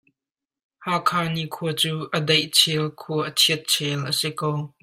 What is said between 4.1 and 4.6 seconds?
si ko.